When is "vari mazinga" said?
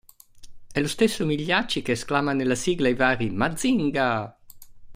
2.95-4.35